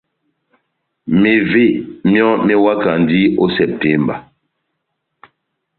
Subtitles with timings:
[1.21, 1.65] Mevé
[2.09, 4.15] myɔ́ mewakandi ó Sepitemba.